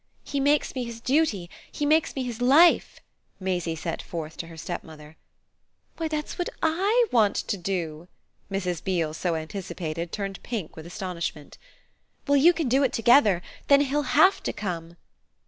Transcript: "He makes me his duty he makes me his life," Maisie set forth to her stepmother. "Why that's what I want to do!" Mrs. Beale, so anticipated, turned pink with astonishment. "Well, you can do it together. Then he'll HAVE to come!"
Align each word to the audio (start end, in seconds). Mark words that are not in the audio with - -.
"He 0.23 0.39
makes 0.39 0.73
me 0.73 0.83
his 0.83 0.99
duty 0.99 1.47
he 1.71 1.85
makes 1.85 2.15
me 2.15 2.23
his 2.23 2.41
life," 2.41 3.01
Maisie 3.39 3.75
set 3.75 4.01
forth 4.01 4.35
to 4.37 4.47
her 4.47 4.57
stepmother. 4.57 5.15
"Why 5.97 6.07
that's 6.07 6.39
what 6.39 6.49
I 6.63 7.05
want 7.11 7.35
to 7.35 7.55
do!" 7.55 8.07
Mrs. 8.51 8.83
Beale, 8.83 9.13
so 9.13 9.35
anticipated, 9.35 10.11
turned 10.11 10.41
pink 10.41 10.75
with 10.75 10.87
astonishment. 10.87 11.59
"Well, 12.27 12.37
you 12.37 12.51
can 12.51 12.67
do 12.67 12.81
it 12.81 12.93
together. 12.93 13.43
Then 13.67 13.81
he'll 13.81 14.01
HAVE 14.17 14.41
to 14.41 14.51
come!" 14.53 14.97